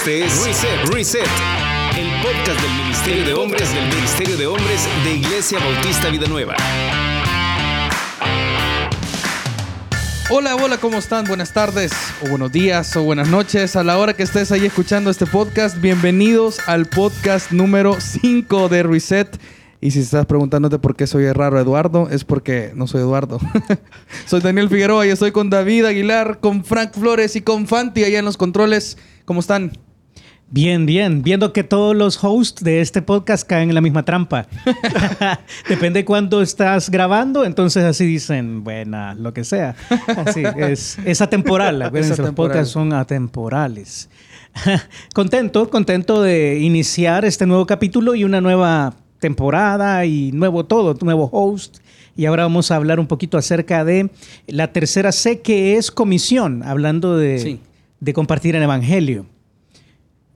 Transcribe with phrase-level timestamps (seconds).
[0.00, 1.26] Este es Reset, Reset,
[1.98, 6.56] el podcast del Ministerio de Hombres del Ministerio de Hombres de Iglesia Bautista Vida Nueva.
[10.30, 11.26] Hola, hola, ¿cómo están?
[11.26, 11.92] Buenas tardes,
[12.24, 13.76] o buenos días, o buenas noches.
[13.76, 18.82] A la hora que estés ahí escuchando este podcast, bienvenidos al podcast número 5 de
[18.82, 19.38] Reset.
[19.82, 23.38] Y si estás preguntándote por qué soy raro Eduardo, es porque no soy Eduardo.
[24.26, 28.18] soy Daniel Figueroa y estoy con David Aguilar, con Frank Flores y con Fanti allá
[28.18, 28.96] en los controles.
[29.26, 29.72] ¿Cómo están?
[30.52, 31.22] Bien, bien.
[31.22, 34.48] Viendo que todos los hosts de este podcast caen en la misma trampa.
[35.68, 39.76] Depende cuándo estás grabando, entonces así dicen, buena, lo que sea.
[40.08, 41.80] Así, es, es atemporal.
[41.82, 44.10] Acuérdense, los podcasts son atemporales.
[45.14, 51.28] contento, contento de iniciar este nuevo capítulo y una nueva temporada y nuevo todo, nuevo
[51.32, 51.78] host.
[52.16, 54.10] Y ahora vamos a hablar un poquito acerca de
[54.48, 57.60] la tercera C, que es comisión, hablando de,
[58.00, 59.26] de compartir el Evangelio.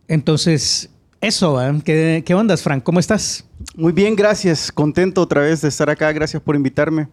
[0.08, 1.80] Entonces, eso, ¿eh?
[1.84, 2.82] ¿Qué, ¿qué ondas, Frank?
[2.82, 3.44] ¿Cómo estás?
[3.76, 4.70] Muy bien, gracias.
[4.70, 6.12] Contento otra vez de estar acá.
[6.12, 7.08] Gracias por invitarme.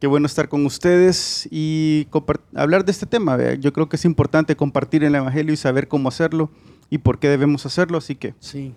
[0.00, 2.06] Qué bueno estar con ustedes y
[2.54, 3.38] hablar de este tema.
[3.54, 6.50] Yo creo que es importante compartir el Evangelio y saber cómo hacerlo
[6.88, 7.98] y por qué debemos hacerlo.
[7.98, 8.34] Así que...
[8.40, 8.72] Sí.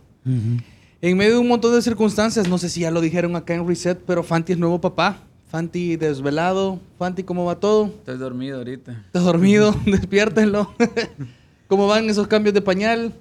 [1.01, 3.67] En medio de un montón de circunstancias, no sé si ya lo dijeron acá en
[3.67, 5.23] Reset, pero Fanti es nuevo papá.
[5.49, 6.79] Fanti desvelado.
[6.97, 7.85] Fanti, ¿cómo va todo?
[7.85, 9.03] Estoy dormido ahorita.
[9.07, 9.73] ¿Estás dormido?
[9.85, 10.73] Despiértenlo.
[11.67, 13.13] ¿Cómo van esos cambios de pañal?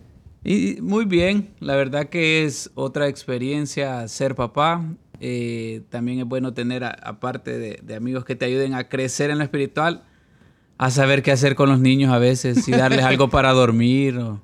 [0.45, 4.85] Y muy bien, la verdad que es otra experiencia ser papá.
[5.21, 9.39] Eh, también es bueno tener, aparte de, de, amigos que te ayuden a crecer en
[9.39, 10.03] lo espiritual,
[10.79, 14.41] a saber qué hacer con los niños a veces, y darles algo para dormir o,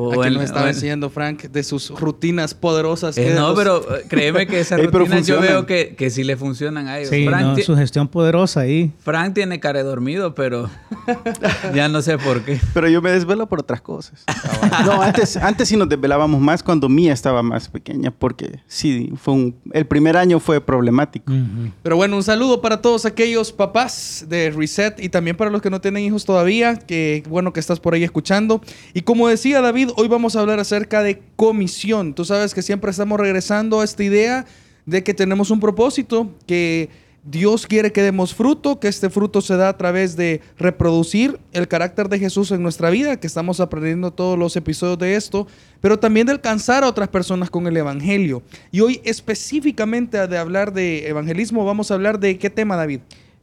[0.00, 3.16] o Aquí nos estaba enseñando Frank de sus rutinas poderosas.
[3.18, 6.88] Eh, no, pero eh, créeme que esas rutinas yo veo que, que sí le funcionan
[6.88, 7.10] a ellos.
[7.10, 8.92] Sí, Frank su gestión poderosa ahí.
[9.00, 10.70] Frank tiene cara de dormido, pero
[11.74, 12.60] ya no sé por qué.
[12.72, 14.24] Pero yo me desvelo por otras cosas.
[14.84, 19.34] No, antes, antes sí nos desvelábamos más cuando Mía estaba más pequeña, porque sí, fue
[19.34, 21.32] un, el primer año fue problemático.
[21.82, 25.70] Pero bueno, un saludo para todos aquellos papás de Reset y también para los que
[25.70, 28.60] no tienen hijos todavía, que bueno que estás por ahí escuchando.
[28.94, 32.14] Y como decía David, hoy vamos a hablar acerca de comisión.
[32.14, 34.46] Tú sabes que siempre estamos regresando a esta idea
[34.86, 36.88] de que tenemos un propósito, que
[37.22, 41.68] Dios quiere que demos fruto, que este fruto se da a través de reproducir el
[41.68, 45.46] carácter de Jesús en nuestra vida, que estamos aprendiendo todos los episodios de esto,
[45.80, 48.42] pero también de alcanzar a otras personas con el Evangelio.
[48.72, 53.00] Y hoy específicamente de hablar de evangelismo, vamos a hablar de qué tema, David.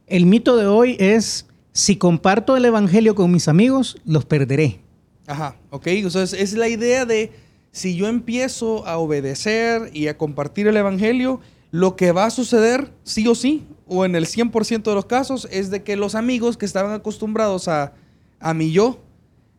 [0.08, 4.87] El mito de hoy es, si comparto el Evangelio con mis amigos, los perderé.
[5.28, 5.86] Ajá, ok.
[5.88, 7.30] Entonces es la idea de
[7.70, 11.40] si yo empiezo a obedecer y a compartir el Evangelio,
[11.70, 15.46] lo que va a suceder, sí o sí, o en el 100% de los casos,
[15.52, 17.92] es de que los amigos que estaban acostumbrados a,
[18.40, 19.00] a mi yo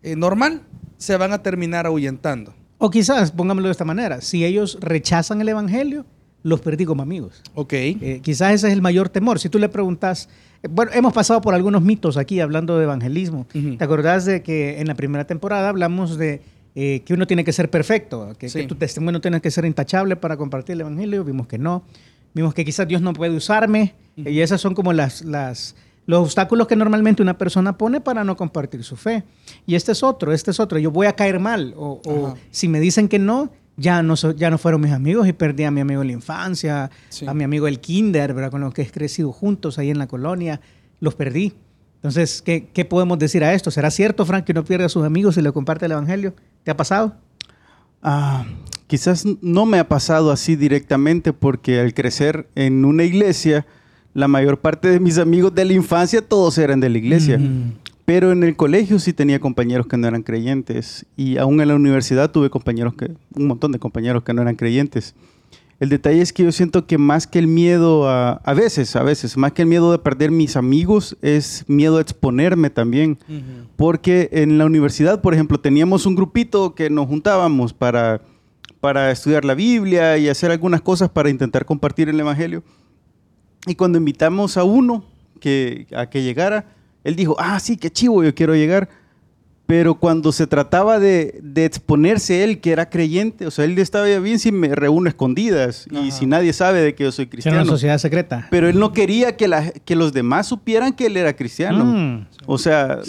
[0.02, 0.64] eh, normal,
[0.98, 2.54] se van a terminar ahuyentando.
[2.78, 6.06] O quizás, pongámoslo de esta manera, si ellos rechazan el Evangelio,
[6.42, 7.42] los perdí como amigos.
[7.54, 7.74] Ok.
[7.74, 9.40] Eh, quizás ese es el mayor temor.
[9.40, 10.30] Si tú le preguntas,
[10.68, 13.48] bueno, hemos pasado por algunos mitos aquí hablando de evangelismo.
[13.52, 16.42] ¿Te acordás de que en la primera temporada hablamos de
[16.76, 20.36] eh, que uno tiene que ser perfecto, que, tu testimonio tiene que ser intachable para
[20.38, 21.24] compartir el evangelio?
[21.24, 21.84] Vimos que no.
[22.34, 23.96] Vimos que quizás Dios no puede usarme.
[24.18, 25.76] Y esas son como las, las,
[26.06, 29.24] los obstáculos que normalmente una persona pone para no compartir su fe.
[29.66, 30.78] Y este es otro, este es otro.
[30.78, 31.74] Yo voy a caer mal.
[31.78, 33.50] O, o si me dicen que no,
[33.80, 36.92] ya no, ya no fueron mis amigos y perdí a mi amigo de la infancia,
[37.26, 38.52] a mi amigo del kinder, ¿verdad?
[38.52, 40.60] con los que he crecido juntos ahí en la colonia,
[41.00, 41.54] los perdí.
[41.96, 43.72] Entonces, ¿qué, ¿qué, podemos decir a esto?
[43.72, 46.34] ¿Será cierto, Frank, que uno pierde a sus amigos y le comparte el Evangelio?
[46.64, 47.16] ¿Te ha pasado?
[48.02, 48.46] Ah,
[48.88, 53.66] quizás no me ha pasado así directamente porque al crecer en una iglesia,
[54.14, 57.40] la mayor parte de mis amigos de la infancia todos eran de la iglesia.
[58.10, 61.76] Pero en el colegio sí tenía compañeros que no eran creyentes y aún en la
[61.76, 65.14] universidad tuve compañeros que, un montón de compañeros que no eran creyentes.
[65.80, 69.04] El detalle es que yo siento que más que el miedo a, a veces, a
[69.04, 73.20] veces, más que el miedo de perder mis amigos, es miedo a exponerme también.
[73.76, 78.22] Porque en la universidad, por ejemplo, teníamos un grupito que nos juntábamos para,
[78.82, 82.64] para estudiar la Biblia y hacer algunas cosas para intentar compartir el Evangelio.
[83.68, 85.06] Y cuando invitamos a uno
[85.40, 88.90] que, a que llegara, él dijo, ah, sí, qué chivo, yo quiero llegar.
[89.70, 94.40] Pero cuando se trataba de, exponerse él, que era creyente, o sea, él estaba bien
[94.40, 97.58] si me reúno escondidas y si nadie sabe de que yo soy cristiano.
[97.58, 98.48] Era una sociedad secreta.
[98.50, 101.86] Pero él no quería que, la, que los demás supieran que él era cristiano.
[101.86, 102.28] Mm.
[102.48, 103.02] O sea,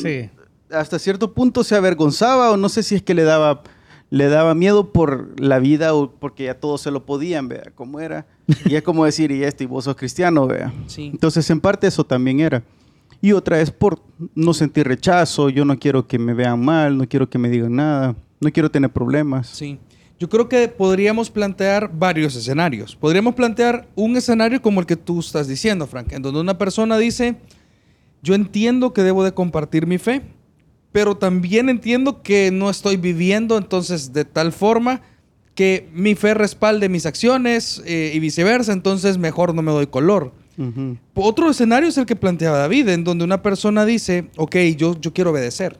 [0.70, 3.62] hasta cierto punto se avergonzaba o no sé si es que le daba,
[4.10, 8.00] le daba miedo por la vida o porque ya todos se lo podían, vea cómo
[8.00, 8.26] era.
[8.66, 10.74] Y es como decir, y este, y vos sos cristiano, vea.
[10.98, 12.62] Entonces, en parte eso también era.
[13.20, 14.02] Y otra es por
[14.34, 17.76] no sentir rechazo, yo no quiero que me vean mal, no quiero que me digan
[17.76, 18.16] nada.
[18.40, 19.48] no quiero tener problemas.
[19.48, 19.78] Sí.
[20.18, 22.96] Yo creo que podríamos plantear varios escenarios.
[22.96, 26.98] Podríamos plantear un escenario como el que tú estás diciendo, Frank, en donde una persona
[26.98, 27.36] dice,
[28.22, 30.22] yo entiendo que debo de compartir mi fe,
[30.92, 35.02] pero también entiendo que no estoy viviendo entonces de tal forma
[35.54, 40.32] que mi fe respalde mis acciones eh, y viceversa, entonces mejor no me doy color.
[41.14, 45.12] Otro escenario es el que planteaba David, en donde una persona dice, ok, yo, yo
[45.12, 45.78] quiero obedecer,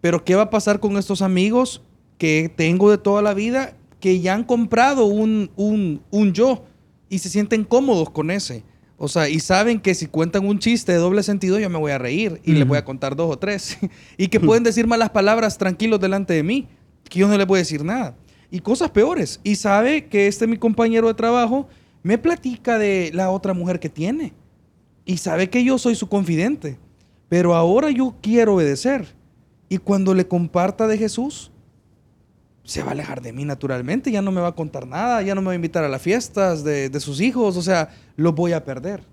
[0.00, 1.82] pero ¿qué va a pasar con estos amigos
[2.18, 6.64] que tengo de toda la vida que ya han comprado un, un, un yo
[7.08, 8.64] y se sienten cómodos con ese?
[9.04, 11.90] O sea, y saben que si cuentan un chiste de doble sentido, yo me voy
[11.90, 13.76] a reír y les voy a contar dos o tres.
[14.16, 16.68] y que pueden decir malas palabras tranquilos delante de mí,
[17.10, 18.14] que yo no les voy a decir nada.
[18.48, 19.40] Y cosas peores.
[19.42, 21.68] Y sabe que este mi compañero de trabajo
[22.02, 24.32] me platica de la otra mujer que tiene.
[25.04, 26.78] Y sabe que yo soy su confidente.
[27.28, 29.14] Pero ahora yo quiero obedecer.
[29.68, 31.50] Y cuando le comparta de Jesús,
[32.64, 34.10] se va a alejar de mí naturalmente.
[34.10, 35.22] Ya no me va a contar nada.
[35.22, 37.56] Ya no me va a invitar a las fiestas de, de sus hijos.
[37.56, 39.04] O sea, lo voy a perder.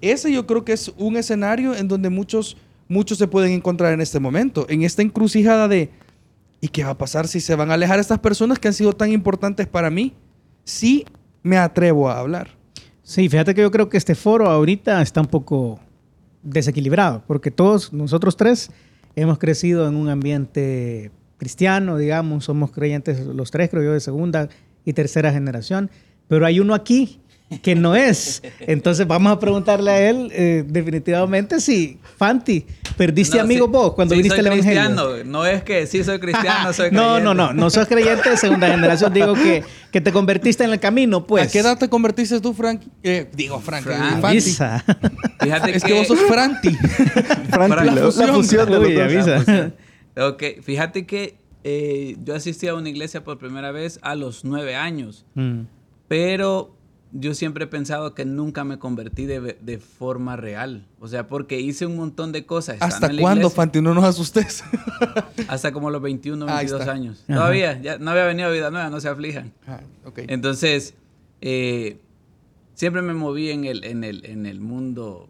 [0.00, 2.56] Ese yo creo que es un escenario en donde muchos,
[2.88, 4.66] muchos se pueden encontrar en este momento.
[4.68, 5.90] En esta encrucijada de,
[6.60, 8.92] ¿y qué va a pasar si se van a alejar estas personas que han sido
[8.92, 10.12] tan importantes para mí?
[10.64, 11.06] Si
[11.44, 12.48] me atrevo a hablar.
[13.04, 15.78] Sí, fíjate que yo creo que este foro ahorita está un poco
[16.42, 18.70] desequilibrado, porque todos nosotros tres
[19.14, 24.48] hemos crecido en un ambiente cristiano, digamos, somos creyentes los tres, creo yo, de segunda
[24.84, 25.90] y tercera generación,
[26.28, 27.20] pero hay uno aquí
[27.62, 28.42] que no es.
[28.60, 33.94] Entonces vamos a preguntarle a él eh, definitivamente si, Fanti, perdiste No, amigos sí- vos
[33.94, 34.82] cuando sí viniste soy al Evangelio.
[34.82, 35.24] cristiano.
[35.24, 37.22] No es que sí soy cristiano, soy no, creyente.
[37.24, 40.80] no, no, no sos creyente de segunda generación, digo que, que te convertiste en el
[40.80, 41.48] camino, pues.
[41.48, 42.82] ¿A qué edad te convertiste tú, Frank?
[43.02, 43.84] Eh, digo, Frank.
[43.84, 44.22] Frank.
[44.22, 44.26] eh.
[44.26, 44.84] Avisa.
[45.40, 46.70] Fíjate Es que vos sos Franti.
[47.50, 48.70] Franti, Para la, la la fusión.
[48.70, 50.22] de Uy.
[50.22, 54.76] Ok, fíjate que eh, yo asistí a una iglesia por primera vez a los nueve
[54.76, 55.62] años, Mm.
[56.08, 56.73] pero
[57.16, 60.84] yo siempre he pensado que nunca me convertí de, de forma real.
[60.98, 62.78] O sea, porque hice un montón de cosas.
[62.80, 63.80] ¿Hasta cuándo, Fanti?
[63.80, 64.64] No nos asustes.
[65.48, 66.92] Hasta como los 21, Ahí 22 está.
[66.92, 67.24] años.
[67.28, 67.34] Ajá.
[67.38, 69.52] Todavía, ya no había venido a Vida Nueva, no se aflijan.
[69.68, 69.80] Ah.
[70.16, 70.94] Entonces,
[71.40, 71.98] eh,
[72.74, 75.28] siempre me moví en el, en el, en el mundo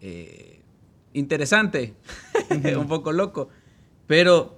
[0.00, 0.60] eh,
[1.14, 1.94] interesante,
[2.78, 3.48] un poco loco,
[4.06, 4.56] pero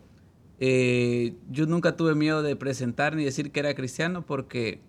[0.61, 4.81] eh, yo nunca tuve miedo de presentar ni decir que era cristiano porque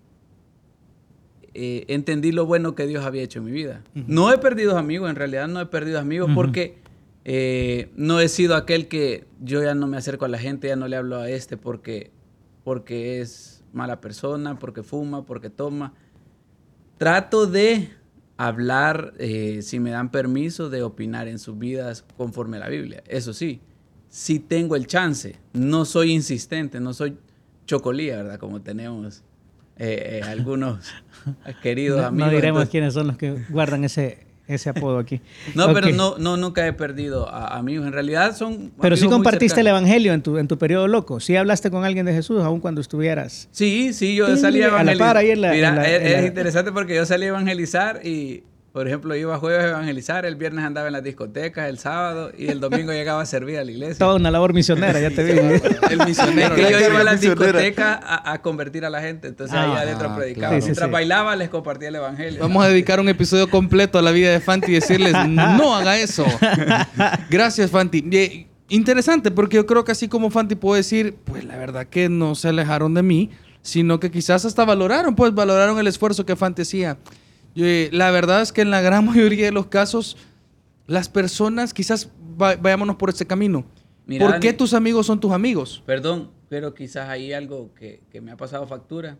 [1.57, 3.81] eh, entendí lo bueno que Dios había hecho en mi vida.
[3.93, 6.77] No he perdido amigos, en realidad no he perdido amigos porque
[7.23, 10.75] eh, no he sido aquel que yo ya no me acerco a la gente, ya
[10.75, 12.11] no le hablo a este porque,
[12.65, 15.93] porque es mala persona, porque fuma, porque toma.
[16.97, 17.89] Trato de
[18.35, 23.01] hablar, eh, si me dan permiso, de opinar en sus vidas conforme a la Biblia.
[23.07, 23.61] Eso sí,
[24.09, 27.17] si tengo el chance, no soy insistente, no soy
[27.65, 28.39] chocolía, ¿verdad?
[28.39, 29.23] Como tenemos
[29.77, 30.79] eh, eh, algunos
[31.63, 32.27] queridos No, amigos.
[32.27, 35.21] no diremos entonces- quiénes son los que guardan ese, ese apodo aquí.
[35.55, 37.87] no, pero no, no, nunca he perdido a amigos.
[37.87, 38.71] En realidad son.
[38.79, 41.19] Pero sí compartiste el evangelio en tu, en tu periodo loco.
[41.19, 43.47] Sí hablaste con alguien de Jesús, aun cuando estuvieras.
[43.51, 45.07] Sí, sí, yo salí a a la evangelizar.
[45.07, 47.25] par ahí en la- Mira, en la- es, en la- es interesante porque yo salí
[47.25, 48.43] a evangelizar y,
[48.75, 52.49] por ejemplo, iba jueves a evangelizar, el viernes andaba en las discotecas, el sábado y
[52.49, 53.95] el domingo llegaba a servir a la iglesia.
[53.97, 55.31] Toda una labor misionera, ya te vi.
[55.31, 55.51] El
[56.01, 56.55] Es misionero.
[56.55, 59.79] que yo iba a las discotecas a, a convertir a la gente, entonces ahí Ah,
[59.79, 60.47] adentro predicaba.
[60.49, 60.55] claro.
[60.57, 60.91] Sí, sí, Mientras sí.
[60.91, 62.41] bailaba, les compartía el evangelio.
[62.41, 65.97] Vamos a dedicar un episodio completo a la vida de Fanti y decirles, no haga
[65.97, 66.25] eso.
[67.29, 68.47] Gracias, Fanti.
[68.67, 72.35] Interesante, porque yo creo que así como Fanti puedo decir, pues la verdad que no
[72.35, 73.29] se alejaron de mí,
[73.61, 76.97] sino que quizás hasta valoraron, pues valoraron el esfuerzo que Fanti hacía.
[77.55, 80.17] Y, eh, la verdad es que en la gran mayoría de los casos,
[80.87, 82.09] las personas, quizás
[82.39, 83.65] va- vayámonos por este camino.
[84.05, 84.57] Mira, ¿Por qué Dani.
[84.57, 85.81] tus amigos son tus amigos?
[85.85, 89.17] Perdón, pero quizás hay algo que, que me ha pasado factura,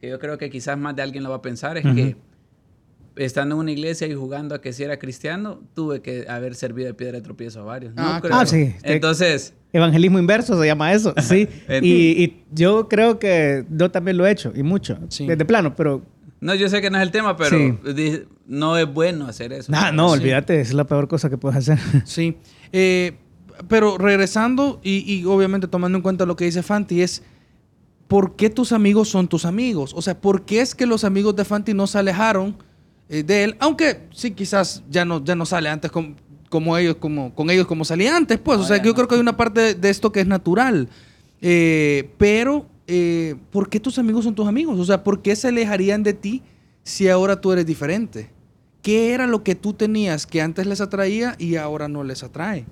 [0.00, 2.16] que yo creo que quizás más de alguien lo va a pensar, es que
[3.16, 6.86] estando en una iglesia y jugando a que si era cristiano, tuve que haber servido
[6.88, 7.94] de piedra de tropiezo a varios.
[7.94, 8.34] No Ah, creo.
[8.34, 8.74] ah, sí.
[8.82, 11.48] Entonces, Evangelismo inverso se llama eso, sí.
[11.82, 15.26] Y yo creo que yo también lo he hecho, y mucho, Sí.
[15.26, 16.02] desde plano, pero...
[16.44, 18.22] no, yo sé que no es el tema, pero Sí.
[18.46, 19.72] no es bueno hacer eso.
[19.72, 20.20] Nah, no, Sí.
[20.20, 21.78] olvídate, es la peor cosa que puedes hacer.
[22.06, 22.36] Sí.
[22.72, 23.16] Eh,
[23.68, 27.22] pero regresando y, y obviamente tomando en cuenta lo que dice Fanti, es
[28.08, 29.92] ¿por qué tus amigos son tus amigos?
[29.96, 32.56] O sea, ¿por qué es que los amigos de Fanti no se alejaron
[33.08, 33.56] eh, de él?
[33.60, 36.16] Aunque sí, quizás ya no, ya no sale antes con-
[36.50, 38.58] como ellos, como, con ellos como salía antes, pues.
[38.60, 38.94] o sea, yo no.
[38.94, 40.88] creo que hay una parte de, de esto que es natural.
[41.40, 44.78] Eh, pero, eh, ¿por qué tus amigos son tus amigos?
[44.78, 46.42] O sea, ¿por qué se alejarían de ti
[46.82, 48.30] si ahora tú eres diferente?
[48.84, 52.66] ¿Qué era lo que tú tenías que antes les atraía y ahora no les atrae?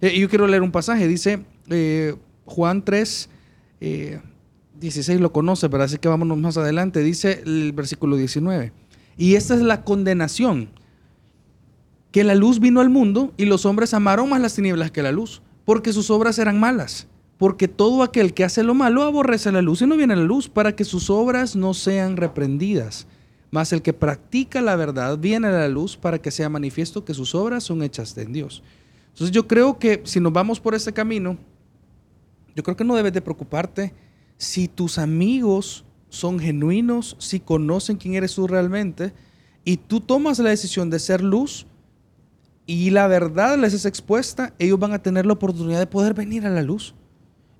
[0.00, 1.08] Eh, yo quiero leer un pasaje.
[1.08, 3.28] Dice, eh, Juan 3,
[3.80, 7.02] 16 eh, lo conoce, pero así que vámonos más adelante.
[7.02, 8.72] Dice el versículo 19.
[9.16, 10.68] Y esta es la condenación,
[12.12, 15.10] que la luz vino al mundo y los hombres amaron más las tinieblas que la
[15.10, 17.08] luz, porque sus obras eran malas.
[17.38, 20.24] Porque todo aquel que hace lo malo aborrece la luz y no viene a la
[20.24, 23.06] luz para que sus obras no sean reprendidas.
[23.50, 27.14] Mas el que practica la verdad viene a la luz para que sea manifiesto que
[27.14, 28.62] sus obras son hechas en Dios.
[29.10, 31.38] Entonces yo creo que si nos vamos por ese camino,
[32.54, 33.94] yo creo que no debes de preocuparte
[34.36, 39.12] si tus amigos son genuinos, si conocen quién eres tú realmente,
[39.64, 41.66] y tú tomas la decisión de ser luz
[42.66, 46.46] y la verdad les es expuesta, ellos van a tener la oportunidad de poder venir
[46.46, 46.94] a la luz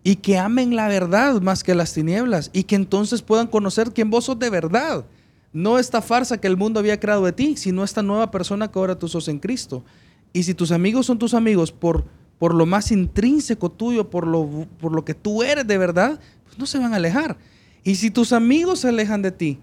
[0.03, 4.11] y que amen la verdad más que las tinieblas y que entonces puedan conocer quién
[4.11, 5.05] vos sos de verdad.
[5.53, 8.79] No esta farsa que el mundo había creado de ti, sino esta nueva persona que
[8.79, 9.85] ahora tú sos en Cristo.
[10.33, 12.05] Y si tus amigos son tus amigos por,
[12.39, 16.59] por lo más intrínseco tuyo, por lo, por lo que tú eres de verdad, pues
[16.59, 17.39] no se van a alejar.
[17.83, 19.59] Y si tus amigos se alejan de ti,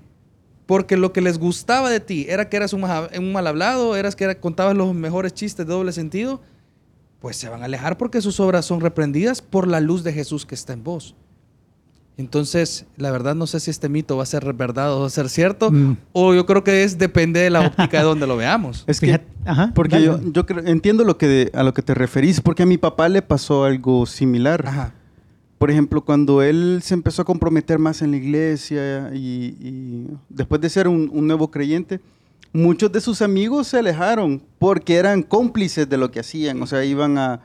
[0.66, 4.16] porque lo que les gustaba de ti era que eras un, un mal hablado, eras
[4.16, 6.42] que contabas los mejores chistes de doble sentido,
[7.26, 10.46] pues se van a alejar porque sus obras son reprendidas por la luz de Jesús
[10.46, 11.16] que está en vos.
[12.18, 15.10] Entonces, la verdad no sé si este mito va a ser verdad o va a
[15.10, 15.98] ser cierto, mm.
[16.12, 18.84] o yo creo que es depende de la óptica de donde lo veamos.
[18.88, 19.20] Es que,
[19.74, 23.10] porque yo, yo entiendo lo que a lo que te referís, porque a mi papá
[23.10, 24.94] le pasó algo similar.
[25.58, 30.70] Por ejemplo, cuando él se empezó a comprometer más en la iglesia y, después de
[30.70, 32.02] ser un, un nuevo creyente,
[32.54, 36.84] muchos de sus amigos se alejaron porque eran cómplices de lo que hacían, o sea,
[36.86, 37.42] iban a,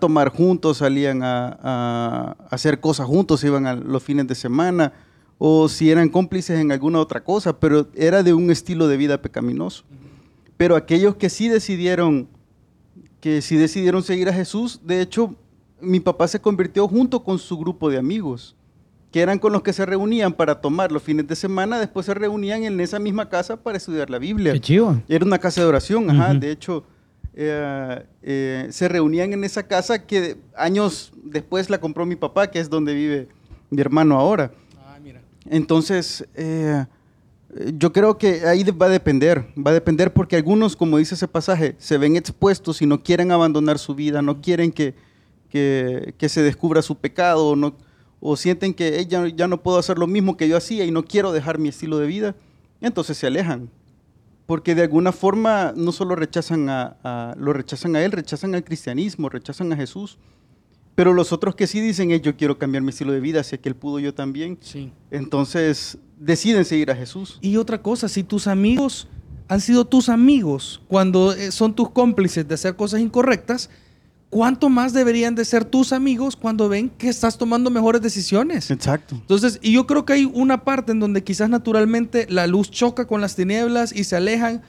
[0.00, 4.92] tomar juntos, salían a, hacer cosas juntos, iban a los fines de semana,
[5.38, 9.20] o si eran cómplices en alguna otra cosa, pero era de un estilo de vida
[9.20, 9.84] pecaminoso.
[10.56, 12.28] Pero aquellos que sí decidieron,
[13.20, 15.34] que sí decidieron seguir a Jesús, de hecho,
[15.80, 18.54] mi papá se convirtió junto con su grupo de amigos
[19.14, 22.14] que eran con los que se reunían para tomar los fines de semana, después se
[22.14, 24.50] reunían en esa misma casa para estudiar la Biblia.
[25.06, 26.34] Era una casa de oración, ajá.
[26.34, 26.84] De hecho,
[27.32, 32.58] eh, eh, se reunían en esa casa que años después la compró mi papá, que
[32.58, 33.28] es donde vive
[33.70, 34.50] mi hermano ahora.
[34.84, 35.22] Ah, mira.
[35.48, 36.84] Entonces, eh,
[37.72, 41.28] yo creo que ahí va a depender, va a depender porque algunos, como dice ese
[41.28, 44.96] pasaje, se ven expuestos y no quieren abandonar su vida, no quieren que,
[45.50, 47.76] que, que se descubra su pecado, no,
[48.26, 51.04] o sienten que ella ya no puedo hacer lo mismo que yo hacía y no
[51.04, 52.34] quiero dejar mi estilo de vida,
[52.80, 53.68] entonces se alejan.
[54.46, 59.28] Porque de alguna forma no solo rechazan a, lo rechazan a él, rechazan al cristianismo,
[59.28, 60.16] rechazan a Jesús.
[60.94, 63.68] Pero los otros que sí dicen, yo quiero cambiar mi estilo de vida, sé que
[63.68, 64.56] él pudo yo también.
[64.62, 64.90] Sí.
[65.10, 67.38] Entonces deciden seguir a Jesús.
[67.42, 69.06] Y otra cosa, si tus amigos
[69.48, 73.68] han sido tus amigos cuando eh, son tus cómplices de hacer cosas incorrectas,
[74.34, 78.68] ¿cuánto más deberían de ser tus amigos cuando ven que estás tomando mejores decisiones?
[78.68, 79.14] Exacto.
[79.14, 83.06] Entonces, y yo creo que hay una parte en donde quizás naturalmente la luz choca
[83.06, 84.62] con las tinieblas y se alejan.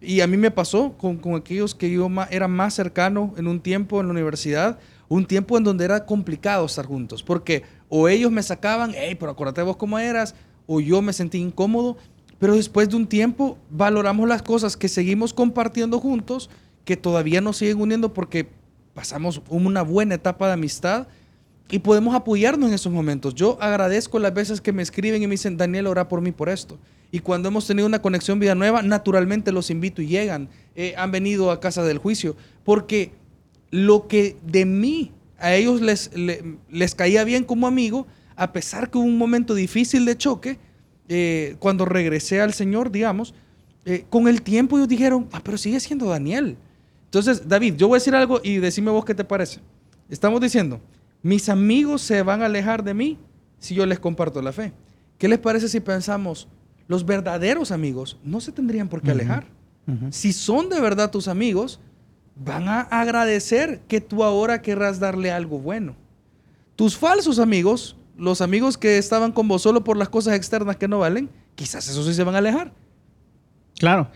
[0.00, 3.60] Y a mí me pasó con, con aquellos que yo era más cercano en un
[3.60, 8.32] tiempo en la universidad, un tiempo en donde era complicado estar juntos, porque o ellos
[8.32, 10.34] me sacaban, hey, pero acuérdate vos cómo eras,
[10.66, 11.98] o yo me sentí incómodo,
[12.38, 16.48] pero después de un tiempo valoramos las cosas que seguimos compartiendo juntos,
[16.86, 18.48] que todavía nos siguen uniendo porque
[18.94, 21.06] pasamos una buena etapa de amistad
[21.70, 23.34] y podemos apoyarnos en esos momentos.
[23.34, 26.48] Yo agradezco las veces que me escriben y me dicen, Daniel, ora por mí por
[26.48, 26.78] esto.
[27.12, 30.48] Y cuando hemos tenido una conexión vida nueva, naturalmente los invito y llegan.
[30.74, 32.36] Eh, han venido a casa del juicio.
[32.64, 33.12] Porque
[33.70, 36.10] lo que de mí a ellos les,
[36.68, 38.06] les, caía bien como amigo,
[38.36, 40.58] a pesar que hubo un momento difícil de choque,
[41.08, 43.34] eh, cuando regresé al Señor, digamos,
[43.84, 46.56] eh, con el tiempo ellos dijeron, ah, pero sigue siendo Daniel.
[47.10, 49.58] Entonces, David, yo voy a decir algo y decime vos qué te parece.
[50.08, 50.80] Estamos diciendo,
[51.22, 53.18] mis amigos se van a alejar de mí
[53.58, 54.72] si yo les comparto la fe.
[55.18, 56.46] ¿Qué les parece si pensamos,
[56.86, 59.44] los verdaderos amigos no se tendrían por qué alejar?
[60.10, 61.80] Si son de verdad tus amigos,
[62.36, 65.96] van a agradecer que tú ahora querrás darle algo bueno.
[66.76, 70.86] Tus falsos amigos, los amigos que estaban con vos solo por las cosas externas que
[70.86, 72.72] no valen, quizás esos sí se van a alejar.
[73.80, 74.08] Claro.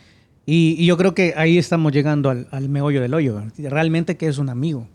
[0.47, 3.43] Y, yo creo que ahí estamos llegando al, meollo del hoyo.
[3.57, 4.87] Realmente, ¿qué es un amigo?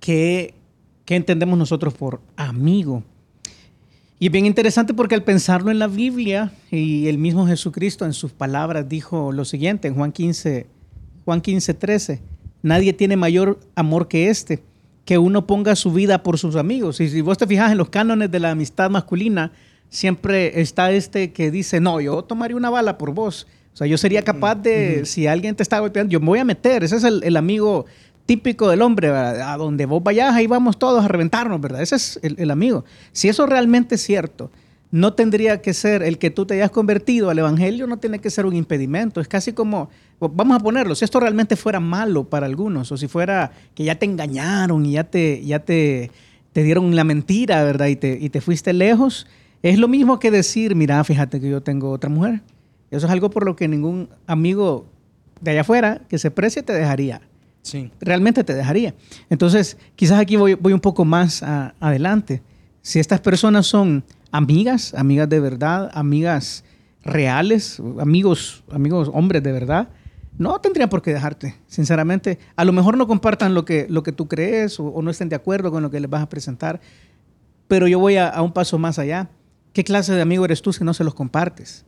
[0.00, 0.54] ¿Qué,
[1.04, 3.02] ¿Qué, entendemos nosotros por amigo?
[4.18, 8.12] Y es bien interesante porque al pensarlo en la Biblia, y el mismo Jesucristo en
[8.12, 10.66] sus palabras dijo lo siguiente en Juan 15,
[11.24, 12.20] Juan 15, 13,
[12.62, 14.62] nadie tiene mayor amor que este,
[15.04, 17.00] que uno ponga su vida por sus amigos.
[17.00, 19.52] Y si vos te fijas en los cánones de la amistad masculina,
[19.88, 23.46] siempre está este que dice, no, yo tomaría una bala por vos.
[23.74, 26.44] O sea, yo sería capaz de, si alguien te está golpeando, yo me voy a
[26.44, 26.84] meter.
[26.84, 27.86] Ese es el, amigo
[28.24, 31.82] típico del hombre, a donde vos vayas, ahí vamos todos a reventarnos, ¿verdad?
[31.82, 32.84] Ese es el, amigo.
[33.10, 34.52] Si eso realmente es cierto,
[34.92, 38.30] no tendría que ser el que tú te hayas convertido al Evangelio, no tiene que
[38.30, 39.20] ser un impedimento.
[39.20, 39.90] Es casi como,
[40.20, 43.96] vamos a ponerlo, si esto realmente fuera malo para algunos, o si fuera que ya
[43.96, 46.12] te engañaron y ya te, ya te,
[46.52, 47.88] te dieron la mentira, ¿verdad?
[47.88, 49.26] Y te, y te fuiste lejos,
[49.64, 52.40] es lo mismo que decir, mira, fíjate que yo tengo otra mujer.
[52.90, 54.86] Eso es algo por lo que ningún amigo
[55.40, 57.20] de allá afuera que se precie te dejaría.
[57.62, 57.90] Sí.
[58.00, 58.94] Realmente te dejaría.
[59.30, 62.42] Entonces, quizás aquí voy, voy un poco más adelante.
[62.82, 66.64] Si estas personas son amigas, amigas de verdad, amigas
[67.04, 69.88] reales, amigos, amigos hombres de verdad,
[70.36, 72.38] no tendrían por qué dejarte, sinceramente.
[72.56, 75.36] A lo mejor no compartan lo que, lo que tú crees o, no estén de
[75.36, 76.80] acuerdo con lo que les vas a presentar,
[77.68, 79.30] pero yo voy a, un paso más allá.
[79.72, 81.84] ¿Qué clase de amigo eres tú si no se los compartes?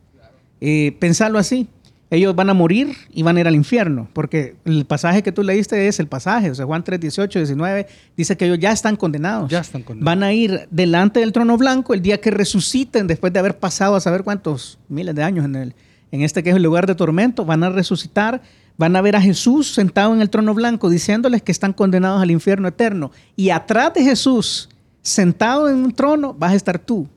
[0.60, 1.68] Eh, pensarlo así
[2.10, 5.42] ellos van a morir y van a ir al infierno, porque el pasaje que tú
[5.42, 7.86] leíste es el pasaje, o sea, Juan 3, 18, 19,
[8.16, 9.50] dice que ellos ya están condenados.
[9.50, 10.04] Ya están condenados.
[10.04, 13.96] Van a ir delante del trono blanco el día que resuciten, después de haber pasado
[13.96, 15.75] a saber cuántos miles de años en, el,
[16.12, 18.40] en este que es el lugar de tormento, van a resucitar,
[18.76, 22.30] van a ver a Jesús sentado en el trono blanco diciéndoles que están condenados al
[22.30, 23.10] infierno eterno.
[23.34, 24.68] Y atrás de Jesús,
[25.02, 27.08] sentado en un trono, vas a estar tú.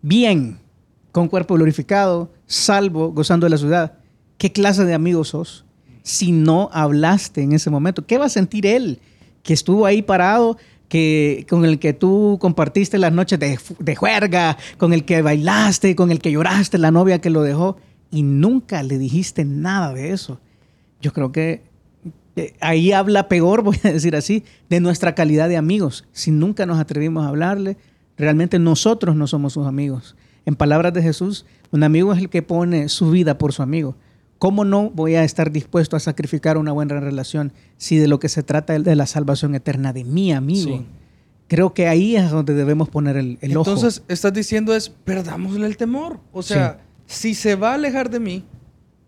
[0.00, 0.58] Bien
[1.16, 3.94] con cuerpo glorificado, salvo, gozando de la ciudad.
[4.36, 5.64] ¿Qué clase de amigo sos?
[6.02, 9.00] Si no hablaste en ese momento, ¿qué va a sentir él
[9.42, 10.58] que estuvo ahí parado,
[10.90, 15.96] que, con el que tú compartiste las noches de, de juerga, con el que bailaste,
[15.96, 17.78] con el que lloraste, la novia que lo dejó,
[18.10, 20.38] y nunca le dijiste nada de eso?
[21.00, 21.62] Yo creo que
[22.36, 26.04] eh, ahí habla peor, voy a decir así, de nuestra calidad de amigos.
[26.12, 27.78] Si nunca nos atrevimos a hablarle,
[28.18, 30.14] realmente nosotros no somos sus amigos.
[30.46, 33.96] En palabras de Jesús, un amigo es el que pone su vida por su amigo.
[34.38, 38.28] ¿Cómo no voy a estar dispuesto a sacrificar una buena relación si de lo que
[38.28, 40.84] se trata es de la salvación eterna de mi amigo?
[41.48, 43.70] Creo que ahí es donde debemos poner el, el ojo.
[43.70, 46.20] Entonces, estás diciendo es, perdámosle el temor.
[46.32, 48.44] O sea, si se va a alejar de mí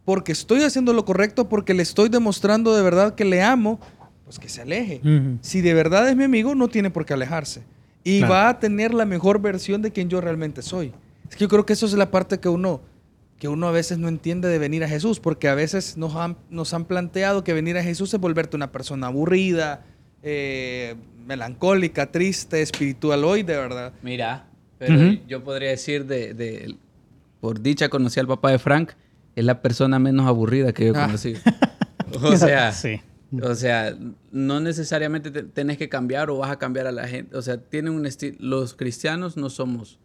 [0.05, 3.79] porque estoy haciendo lo correcto, porque le estoy demostrando de verdad que le amo,
[4.24, 5.01] pues que se aleje.
[5.42, 7.62] Si de verdad es mi amigo, no tiene por qué alejarse.
[8.03, 10.92] Y va a tener la mejor versión de quien yo realmente soy.
[11.30, 12.80] Es que yo creo que eso es la parte que uno,
[13.38, 16.36] que uno a veces no entiende de venir a Jesús, porque a veces nos han,
[16.50, 19.84] nos han planteado que venir a Jesús es volverte una persona aburrida,
[20.22, 23.92] eh, melancólica, triste, espiritual hoy, de verdad.
[24.02, 26.76] Mira, pero yo podría decir de,
[27.40, 28.92] por dicha conocí al papá de Frank,
[29.36, 31.06] es la persona menos aburrida que yo he ah.
[31.06, 31.40] conocido.
[32.22, 32.72] o sea,
[33.42, 33.96] O sea,
[34.32, 37.36] no necesariamente tenés que cambiar o vas a cambiar a la gente.
[37.36, 38.36] O sea, tienen un estilo.
[38.40, 39.98] Los cristianos no somos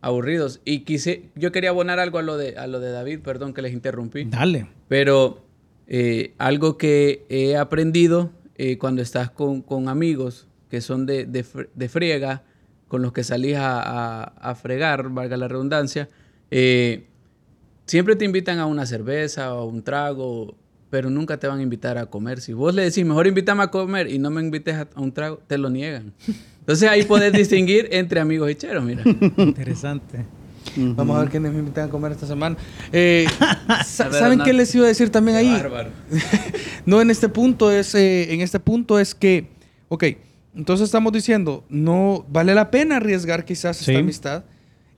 [0.00, 0.60] aburridos.
[0.64, 3.62] Y quise, yo quería abonar algo a lo de, a lo de David, perdón que
[3.62, 4.24] les interrumpí.
[4.24, 4.68] Dale.
[4.88, 5.44] Pero
[5.86, 12.42] eh, algo que he aprendido eh, cuando estás con, amigos que son de, de, friega,
[12.88, 16.08] con los que salís a, fregar, valga la redundancia,
[16.50, 17.06] eh,
[17.86, 20.54] siempre te invitan a una cerveza o un trago,
[20.90, 22.40] pero nunca te van a invitar a comer.
[22.40, 25.12] Si vos le decís, mejor invítame a comer y no me invites a, a un
[25.12, 26.12] trago, te lo niegan.
[26.68, 29.02] Entonces ahí puedes distinguir entre amigos y cheros, mira.
[29.38, 30.26] Interesante.
[30.76, 32.58] Vamos a ver quiénes me invitan a comer esta semana.
[32.92, 33.26] Eh,
[33.86, 35.50] ¿Saben qué les iba a decir también ahí?
[35.50, 35.88] Bárbaro.
[36.84, 39.48] no, en este punto es, eh, en este punto es que,
[39.88, 40.04] ok,
[40.54, 44.44] entonces estamos diciendo, no vale la pena arriesgar quizás esta amistad.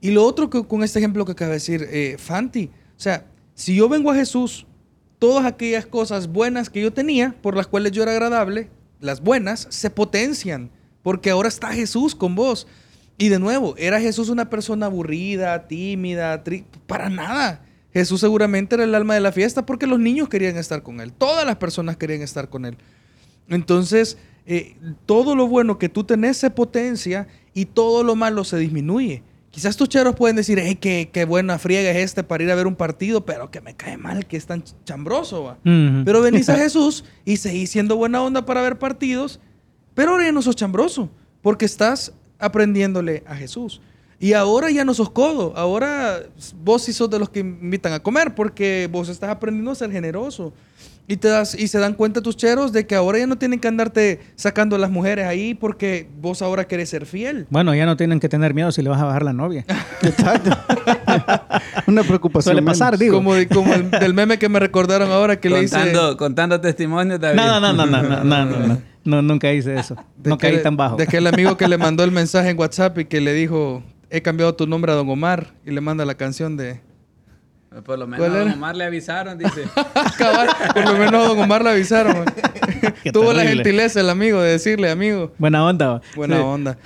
[0.00, 3.26] Y lo otro que con este ejemplo que acaba de decir eh, Fanti, o sea,
[3.54, 4.66] si yo vengo a Jesús,
[5.20, 9.68] todas aquellas cosas buenas que yo tenía, por las cuales yo era agradable, las buenas,
[9.70, 10.72] se potencian
[11.02, 12.66] porque ahora está Jesús con vos.
[13.18, 16.42] Y de nuevo, ¿era Jesús una persona aburrida, tímida,
[16.86, 17.62] para nada?
[17.92, 21.12] Jesús seguramente era el alma de la fiesta porque los niños querían estar con él,
[21.12, 22.78] todas las personas querían estar con él.
[23.48, 28.56] Entonces, eh, todo lo bueno que tú tenés se potencia y todo lo malo se
[28.58, 29.22] disminuye.
[29.50, 32.54] Quizás tus cheros pueden decir, hey, qué, qué, buena friega es este para ir a
[32.54, 35.56] ver un partido, pero que me cae mal, que es tan chambroso.
[35.64, 39.40] Pero venís a Jesús y seguís siendo buena onda para ver partidos
[39.94, 41.10] pero ahora ya no sos chambroso,
[41.42, 43.80] porque estás aprendiéndole a Jesús.
[44.22, 46.20] Y ahora ya no sos codo, ahora
[46.62, 49.90] vos sí sos de los que invitan a comer, porque vos estás aprendiendo a ser
[49.90, 50.52] generoso.
[51.08, 53.58] Y, te das, y se dan cuenta tus cheros de que ahora ya no tienen
[53.58, 57.46] que andarte sacando a las mujeres ahí porque vos ahora querés ser fiel.
[57.50, 59.64] Bueno, ya no tienen que tener miedo si le vas a bajar la novia.
[60.02, 60.56] Exacto.
[61.88, 62.52] Una preocupación.
[62.52, 63.16] Suele pasar, digo.
[63.16, 65.78] Como, como el, del meme que me recordaron ahora que le hice.
[66.16, 67.44] Contando testimonios también.
[67.44, 68.89] No, no, no, no, no, no, no, no.
[69.04, 69.96] No, nunca hice eso.
[70.24, 70.96] no caí tan bajo.
[70.96, 74.22] De aquel amigo que le mandó el mensaje en WhatsApp y que le dijo, he
[74.22, 76.80] cambiado tu nombre a Don Omar y le manda la canción de...
[77.84, 79.64] Por lo menos a Don Omar le avisaron, dice.
[80.74, 82.24] por lo menos a Don Omar le avisaron.
[83.12, 85.32] Tuvo la gentileza el amigo de decirle, amigo.
[85.38, 86.00] Buena onda.
[86.16, 86.78] Buena onda.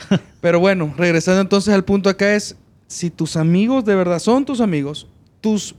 [0.42, 4.61] Pero bueno, regresando entonces al punto acá es, si tus amigos de verdad son tus
[4.61, 5.09] amigos,
[5.40, 5.74] tus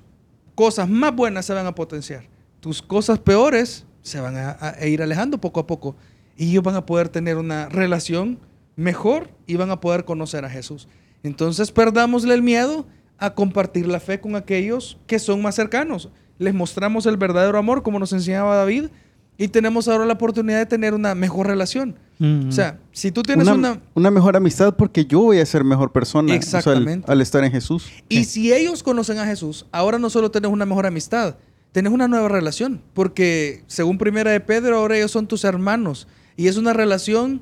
[0.56, 2.24] cosas más buenas se van a potenciar.
[2.60, 5.96] Tus cosas peores se van a, a ir alejando poco a poco.
[6.38, 8.40] Y ellos van a poder tener una relación
[8.76, 10.88] mejor y van a poder conocer a Jesús.
[11.24, 12.86] Entonces perdámosle el miedo
[13.18, 16.10] a compartir la fe con aquellos que son más cercanos.
[16.38, 18.88] Les mostramos el verdadero amor como nos enseñaba David
[19.38, 21.96] y tenemos ahora la oportunidad de tener una mejor relación.
[22.48, 25.92] O sea, si tú tienes una, una, mejor amistad porque yo voy a ser mejor
[25.92, 27.12] persona Exactamente.
[27.12, 27.90] al, estar en Jesús.
[28.08, 31.36] Y si ellos conocen a Jesús, ahora no solo tenés una mejor amistad,
[31.74, 36.48] tenés una nueva relación, porque según Primera de Pedro, ahora ellos son tus hermanos y
[36.48, 37.42] es una relación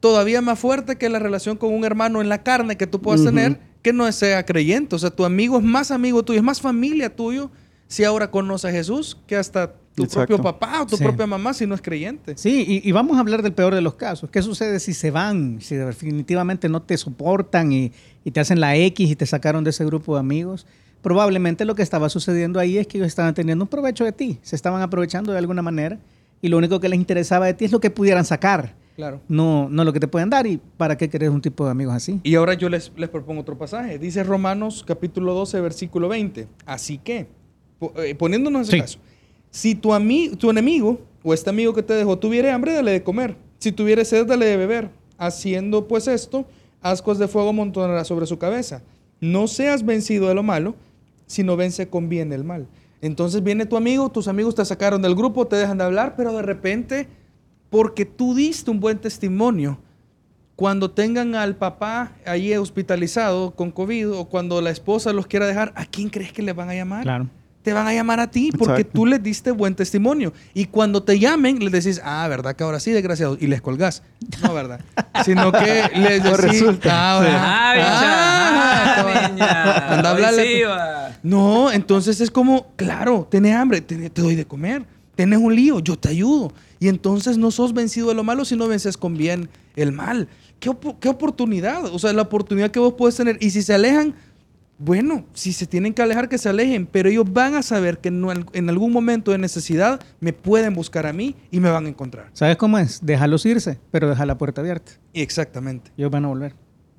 [0.00, 3.22] todavía más fuerte que la relación con un hermano en la carne que tú puedas
[3.22, 4.96] tener que no sea creyente.
[4.96, 7.50] O sea, tu amigo es más amigo tuyo, es más familia tuyo
[7.86, 11.66] si ahora conoce a Jesús que hasta tu propio papá o tu propia mamá si
[11.66, 12.36] no es creyente.
[12.36, 14.30] Sí, y, vamos a hablar del peor de los casos.
[14.30, 17.92] ¿Qué sucede si se van, si definitivamente no te soportan y,
[18.24, 20.66] y, te hacen la X y te sacaron de ese grupo de amigos?
[21.02, 24.38] Probablemente lo que estaba sucediendo ahí es que ellos estaban teniendo un provecho de ti,
[24.42, 25.98] se estaban aprovechando de alguna manera
[26.42, 28.74] y lo único que les interesaba de ti es lo que pudieran sacar.
[28.96, 29.20] Claro.
[29.28, 30.46] No, no lo que te pueden dar.
[30.46, 32.20] ¿Y para qué querés un tipo de amigos así?
[32.22, 33.98] Y ahora yo les, les propongo otro pasaje.
[33.98, 36.48] Dice Romanos capítulo 12, versículo 20.
[36.66, 37.28] Así que,
[37.96, 38.98] eh, poniéndonos en ese caso,
[39.50, 39.90] si tu,
[40.38, 43.36] tu enemigo o este amigo que te dejó tuviera hambre, dale de comer.
[43.58, 44.90] Si tuviera sed, dale de beber.
[45.18, 46.46] Haciendo pues esto,
[46.80, 48.82] ascos de fuego montonará sobre su cabeza.
[49.20, 50.74] No seas vencido de lo malo,
[51.26, 52.66] sino vence con bien el mal.
[53.02, 56.32] Entonces viene tu amigo, tus amigos te sacaron del grupo, te dejan de hablar, pero
[56.32, 57.08] de repente
[57.70, 59.78] porque tú diste un buen testimonio.
[60.56, 65.72] Cuando tengan al papá ahí hospitalizado con COVID o cuando la esposa los quiera dejar,
[65.74, 67.02] ¿a quién crees que le van a llamar?
[67.04, 67.30] Claro.
[67.62, 70.32] Te van a llamar a ti porque tú les diste buen testimonio.
[70.54, 73.36] Y cuando te llamen, les decís, ah, ¿verdad que ahora sí, desgraciado?
[73.40, 74.02] Y les colgás.
[74.42, 74.80] No, ¿verdad?
[75.24, 76.90] Sino que les decís, resulta.
[76.92, 78.69] ah, ah, ah,
[81.22, 84.84] No, entonces es como, claro, tenés hambre, te, te doy de comer.
[85.14, 86.52] Tenés un lío, yo te ayudo.
[86.78, 90.28] Y entonces no sos vencido de lo malo, sino vences con bien el mal.
[90.60, 91.86] ¿Qué, oportunidad?
[91.86, 93.38] O sea, la oportunidad que vos puedes tener.
[93.40, 94.14] Y si se alejan,
[94.78, 98.08] bueno, si se tienen que alejar, que se alejen, pero ellos van a saber que
[98.08, 102.30] en algún momento de necesidad me pueden buscar a mí y me van a encontrar.
[102.34, 103.00] ¿Sabes cómo es?
[103.02, 104.92] Déjalos irse, pero deja la puerta abierta.
[105.14, 105.92] Exactamente.
[105.96, 106.54] Ellos van a volver.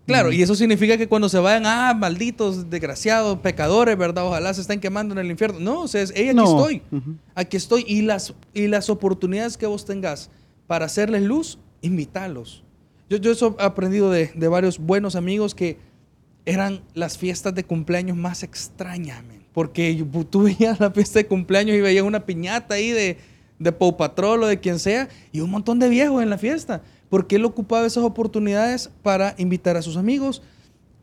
[0.05, 4.25] Claro, y eso significa que cuando se vayan, ah, malditos, desgraciados, pecadores, ¿verdad?
[4.25, 5.59] Ojalá se estén quemando en el infierno.
[5.59, 6.81] No, o sea, es, aquí estoy.
[7.35, 7.85] Aquí estoy.
[7.87, 10.29] Y las, y las oportunidades que vos tengas
[10.67, 12.63] para hacerles luz, invítalos.
[13.09, 15.77] Yo, yo eso he aprendido de, varios buenos amigos que
[16.45, 21.81] eran las fiestas de cumpleaños más extrañas, porque tú veías la fiesta de cumpleaños y
[21.81, 23.17] veías una piñata ahí de,
[23.59, 26.81] de Pau Patrol o de quien sea, y un montón de viejos en la fiesta
[27.11, 30.41] porque él ocupaba esas oportunidades para invitar a sus amigos,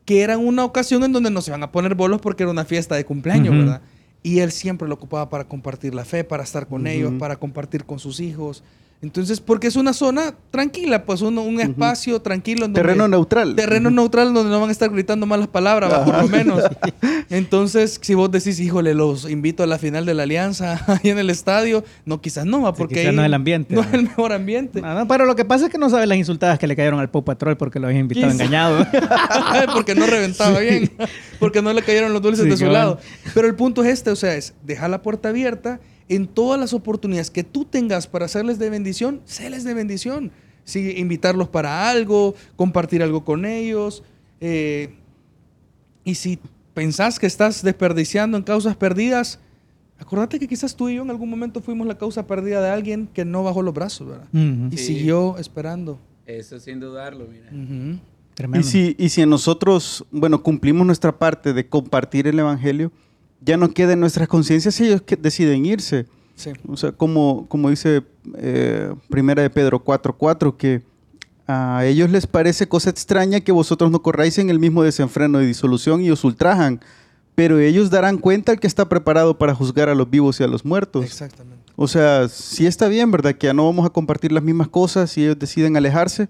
[0.07, 2.65] que eran una ocasión en donde no se iban a poner bolos porque era una
[2.65, 3.83] fiesta de cumpleaños, ¿verdad?
[4.23, 7.85] Y él siempre lo ocupaba para compartir la fe, para estar con ellos, para compartir
[7.85, 8.65] con sus hijos.
[9.01, 12.69] Entonces, porque es una zona tranquila, pues un, un espacio tranquilo.
[12.73, 13.55] terreno neutral.
[13.55, 16.65] Terreno neutral donde no van a estar gritando malas palabras, por lo menos.
[17.31, 21.19] Entonces, si vos decís, híjole, los invito a la final de la alianza ahí en
[21.19, 23.73] el estadio, no, quizás no, porque no es el ambiente.
[23.73, 24.81] No es el mejor ambiente.
[24.81, 27.09] No, pero lo que pasa es que no sabes las insultadas que le cayeron al
[27.09, 28.85] Pop Patrol porque lo habían invitado engañado.
[29.73, 30.91] porque no reventaba bien,
[31.39, 32.99] porque no le cayeron los dulces de su lado.
[33.33, 36.73] Pero el punto es este, o sea, es dejar la puerta abierta en todas las
[36.73, 40.31] oportunidades que tú tengas para hacerles de bendición, séles de bendición.
[40.65, 44.03] Sí, invitarlos para algo, compartir algo con ellos.
[44.41, 44.95] Eh,
[46.05, 46.39] y si
[46.75, 49.41] pensás que estás desperdiciando en causas perdidas,
[49.99, 53.09] acordate que quizás tú y yo en algún momento fuimos la causa perdida de alguien
[53.13, 54.29] que no bajó los brazos, ¿verdad?
[54.71, 55.99] Y siguió esperando.
[56.27, 57.51] Eso sin dudarlo, mira.
[58.59, 62.93] Y si, y si nosotros, bueno, cumplimos nuestra parte de compartir el Evangelio,
[63.41, 66.07] ya no queda en nuestras conciencias si ellos que deciden irse.
[66.69, 68.05] O sea, como, como dice
[68.37, 70.83] eh, Primera de Pedro 4.4, que
[71.47, 75.47] a ellos les parece cosa extraña que vosotros no corráis en el mismo desenfreno de
[75.47, 76.81] disolución y os ultrajan,
[77.35, 80.47] pero ellos darán cuenta al que está preparado para juzgar a los vivos y a
[80.47, 81.05] los muertos.
[81.05, 81.59] Exactamente.
[81.75, 83.35] O sea, sí está bien, ¿verdad?
[83.35, 86.29] Que ya no vamos a compartir las mismas cosas si ellos deciden alejarse,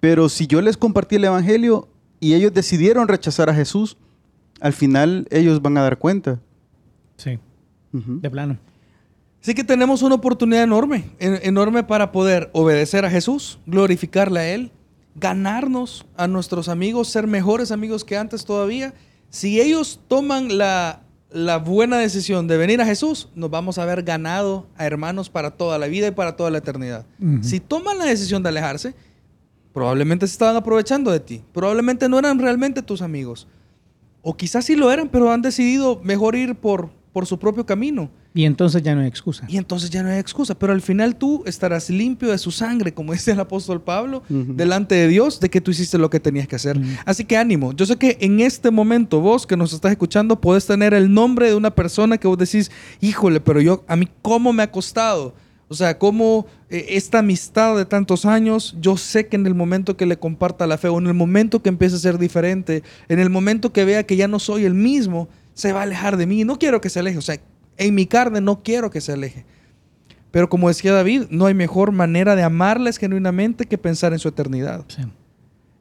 [0.00, 3.96] pero si yo les compartí el Evangelio y ellos decidieron rechazar a Jesús,
[4.60, 6.40] al final ellos van a dar cuenta.
[7.16, 7.38] Sí,
[7.92, 8.58] de plano.
[9.42, 14.70] Así que tenemos una oportunidad enorme, enorme para poder obedecer a Jesús, glorificarle a Él,
[15.14, 18.92] ganarnos a nuestros amigos, ser mejores amigos que antes todavía.
[19.30, 24.02] Si ellos toman la, la buena decisión de venir a Jesús, nos vamos a ver
[24.02, 27.06] ganado a hermanos para toda la vida y para toda la eternidad.
[27.40, 28.94] Si toman la decisión de alejarse,
[29.72, 31.42] probablemente se estaban aprovechando de ti.
[31.52, 33.48] Probablemente no eran realmente tus amigos.
[34.22, 38.10] O quizás sí lo eran, pero han decidido mejor ir por, por su propio camino.
[38.32, 39.44] Y entonces ya no hay excusa.
[39.48, 40.54] Y entonces ya no hay excusa.
[40.56, 44.94] Pero al final tú estarás limpio de su sangre, como dice el apóstol Pablo, delante
[44.94, 46.80] de Dios, de que tú hiciste lo que tenías que hacer.
[47.04, 47.72] Así que ánimo.
[47.72, 51.48] Yo sé que en este momento vos que nos estás escuchando podés tener el nombre
[51.48, 55.34] de una persona que vos decís, híjole, pero yo, a mí, ¿cómo me ha costado?
[55.68, 60.06] O sea, cómo esta amistad de tantos años, yo sé que en el momento que
[60.06, 63.28] le comparta la fe o en el momento que empiece a ser diferente, en el
[63.28, 66.44] momento que vea que ya no soy el mismo, se va a alejar de mí.
[66.44, 67.18] No quiero que se aleje.
[67.18, 67.40] O sea,
[67.76, 69.44] en mi carne no quiero que se aleje.
[70.30, 74.28] Pero como decía David, no hay mejor manera de amarles genuinamente que pensar en su
[74.28, 74.84] eternidad.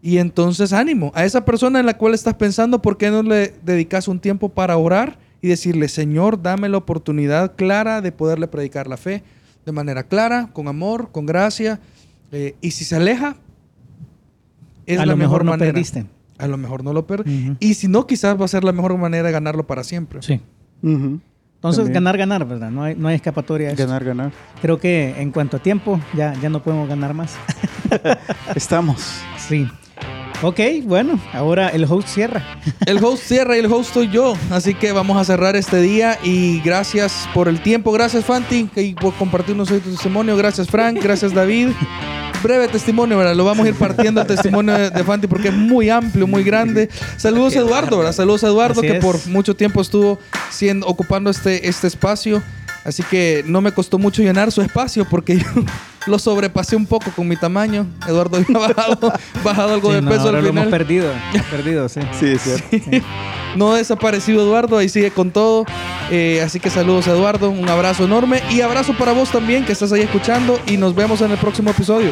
[0.02, 3.54] Y entonces ánimo a esa persona en la cual estás pensando, ¿por qué no le
[3.64, 8.88] dedicas un tiempo para orar y decirle, Señor, dame la oportunidad clara de poderle predicar
[8.88, 9.24] la fe
[9.66, 11.80] de manera clara, con amor, con gracia?
[12.32, 13.36] Eh, y si se aleja,
[14.86, 16.06] es a la lo mejor, no Perdiste.
[16.38, 17.58] A lo mejor no lo perdiste.
[17.60, 20.22] Y si no, quizás va a ser la mejor manera de ganarlo para siempre.
[20.22, 20.42] Sí.
[20.82, 22.72] Entonces, ganar, ganar, ¿verdad?
[22.72, 23.74] No hay, no hay escapatoria.
[23.76, 24.32] Ganar, ganar.
[24.62, 27.36] Creo que en cuanto a tiempo, ya, ya no podemos ganar más.
[28.56, 29.22] Estamos.
[29.38, 29.68] Sí.
[30.42, 32.42] Ok, bueno, ahora el host cierra.
[32.86, 34.36] El host cierra y el host soy yo.
[34.52, 37.92] Así que vamos a cerrar este día y gracias por el tiempo.
[37.92, 40.38] Gracias, Fanti, y por compartirnos hoy tu testimonio.
[40.38, 40.98] Gracias, Frank.
[41.02, 41.70] Gracias, David
[42.42, 43.36] breve testimonio, ¿verdad?
[43.36, 46.90] Lo vamos a ir partiendo el testimonio de, Fanti porque es muy amplio, muy grande.
[47.18, 48.14] Saludos a Eduardo, ¿verdad?
[48.14, 52.42] Saludos a Eduardo que por mucho tiempo estuvo siendo, ocupando este, este espacio.
[52.86, 55.46] Así que no me costó mucho llenar su espacio porque yo
[56.08, 57.86] lo sobrepasé un poco con mi tamaño.
[58.08, 59.14] Eduardo había bajado,
[59.44, 60.44] bajado algo de peso al final.
[60.44, 61.12] lo hemos perdido,
[61.52, 62.02] perdido, sí.
[62.20, 63.08] Sí, es cierto.
[63.56, 65.66] No ha desaparecido Eduardo, ahí sigue con todo.
[66.12, 69.74] Eh, así que saludos a Eduardo, un abrazo enorme y abrazo para vos también que
[69.74, 72.12] estás ahí escuchando y nos vemos en el próximo episodio.